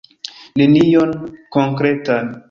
Nenion 0.61 1.11
konkretan! 1.57 2.33